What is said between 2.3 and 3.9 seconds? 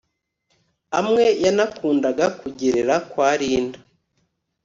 kugerera kwa Linda